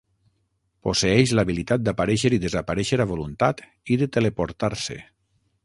Posseeix 0.87 1.33
l'habilitat 1.39 1.83
d'aparèixer 1.89 2.31
i 2.37 2.41
desaparèixer 2.45 2.99
a 3.05 3.09
voluntat 3.13 3.63
i 3.97 3.99
de 4.05 4.11
teleportar-se. 4.17 4.99